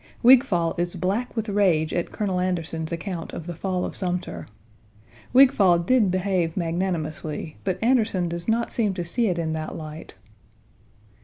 [0.23, 4.47] Wigfall is black with rage at Colonel Anderson's account of the fall of Sumter.
[5.31, 10.15] Wigfall did behave magnanimously, but Anderson does not seem to see it in that light.